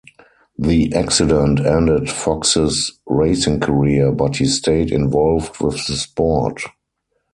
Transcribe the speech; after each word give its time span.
The 0.57 0.91
accident 0.95 1.59
ended 1.63 2.09
Fox's 2.09 2.93
racing 3.05 3.59
career 3.59 4.11
but 4.11 4.37
he 4.37 4.45
stayed 4.47 4.91
involved 4.91 5.61
with 5.61 5.75
the 5.85 5.93
sport. 5.95 6.63